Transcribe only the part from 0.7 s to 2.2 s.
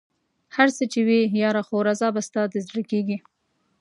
څه چې وي ياره خو رضا